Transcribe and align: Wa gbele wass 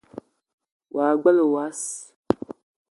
Wa 0.95 1.07
gbele 1.21 1.43
wass 1.53 1.81